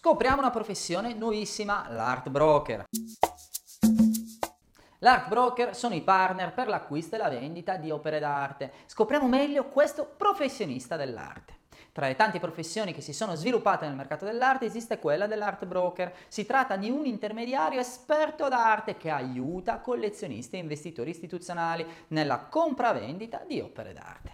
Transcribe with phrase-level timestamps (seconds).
[0.00, 2.84] Scopriamo una professione nuovissima, l'art broker.
[5.00, 8.72] L'art broker sono i partner per l'acquisto e la vendita di opere d'arte.
[8.86, 11.56] Scopriamo meglio questo professionista dell'arte.
[11.90, 16.14] Tra le tante professioni che si sono sviluppate nel mercato dell'arte esiste quella dell'art broker.
[16.28, 23.42] Si tratta di un intermediario esperto d'arte che aiuta collezionisti e investitori istituzionali nella compravendita
[23.44, 24.32] di opere d'arte.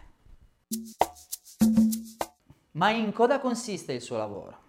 [2.73, 4.64] Ma in cosa consiste il suo lavoro?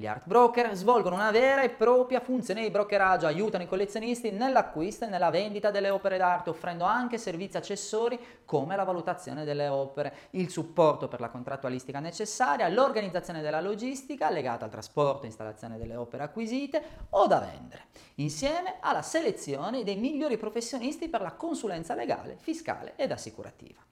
[0.00, 5.04] Gli art broker svolgono una vera e propria funzione di brokeraggio, aiutano i collezionisti nell'acquisto
[5.04, 10.14] e nella vendita delle opere d'arte, offrendo anche servizi accessori come la valutazione delle opere,
[10.30, 15.96] il supporto per la contrattualistica necessaria, l'organizzazione della logistica legata al trasporto e installazione delle
[15.96, 22.38] opere acquisite o da vendere, insieme alla selezione dei migliori professionisti per la consulenza legale,
[22.40, 23.84] fiscale ed assicurativa.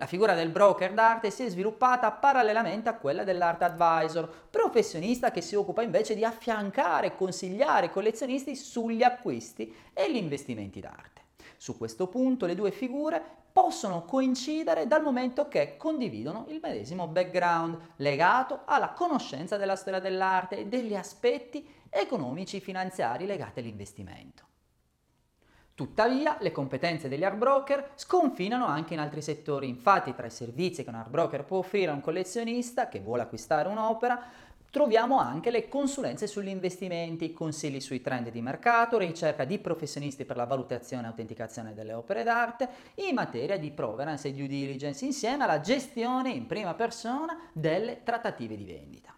[0.00, 5.42] La figura del broker d'arte si è sviluppata parallelamente a quella dell'art advisor, professionista che
[5.42, 11.24] si occupa invece di affiancare e consigliare i collezionisti sugli acquisti e gli investimenti d'arte.
[11.58, 17.78] Su questo punto le due figure possono coincidere dal momento che condividono il medesimo background
[17.96, 24.49] legato alla conoscenza della storia dell'arte e degli aspetti economici e finanziari legati all'investimento.
[25.80, 29.66] Tuttavia, le competenze degli art broker sconfinano anche in altri settori.
[29.66, 33.22] Infatti, tra i servizi che un art broker può offrire a un collezionista che vuole
[33.22, 34.22] acquistare un'opera,
[34.70, 40.36] troviamo anche le consulenze sugli investimenti, consigli sui trend di mercato, ricerca di professionisti per
[40.36, 45.44] la valutazione e autenticazione delle opere d'arte in materia di provenance e due diligence, insieme
[45.44, 49.14] alla gestione in prima persona delle trattative di vendita.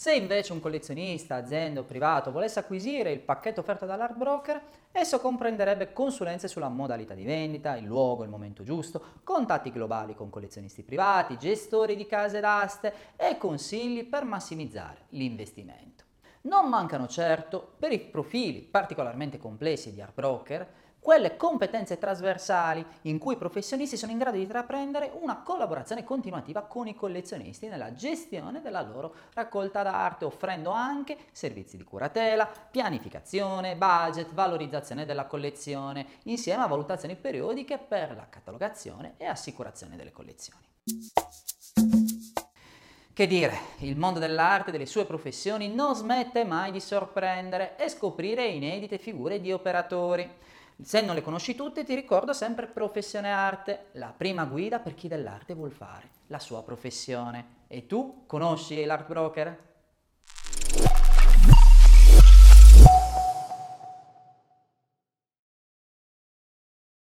[0.00, 5.18] Se invece un collezionista, azienda o privato volesse acquisire il pacchetto offerto dall'art broker, esso
[5.18, 10.84] comprenderebbe consulenze sulla modalità di vendita, il luogo, il momento giusto, contatti globali con collezionisti
[10.84, 16.04] privati, gestori di case d'aste e consigli per massimizzare l'investimento.
[16.42, 20.68] Non mancano certo, per i profili particolarmente complessi di art broker,
[21.00, 26.62] quelle competenze trasversali in cui i professionisti sono in grado di intraprendere una collaborazione continuativa
[26.62, 33.76] con i collezionisti nella gestione della loro raccolta d'arte, offrendo anche servizi di curatela, pianificazione,
[33.76, 40.66] budget, valorizzazione della collezione, insieme a valutazioni periodiche per la catalogazione e assicurazione delle collezioni.
[43.18, 47.88] Che dire, il mondo dell'arte e delle sue professioni non smette mai di sorprendere e
[47.88, 50.30] scoprire inedite figure di operatori.
[50.80, 55.08] Se non le conosci tutte, ti ricordo sempre Professione Arte, la prima guida per chi
[55.08, 57.64] dell'arte vuol fare la sua professione.
[57.66, 59.58] E tu conosci l'art broker?